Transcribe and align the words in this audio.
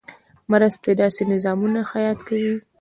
مرستې 0.51 0.91
داسې 1.01 1.23
نظامونه 1.31 1.79
حیات 1.91 2.19
کوي. 2.27 2.55